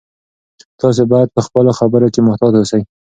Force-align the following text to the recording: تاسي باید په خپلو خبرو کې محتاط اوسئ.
تاسي 0.79 1.03
باید 1.11 1.29
په 1.35 1.41
خپلو 1.45 1.71
خبرو 1.79 2.07
کې 2.13 2.21
محتاط 2.27 2.53
اوسئ. 2.57 2.81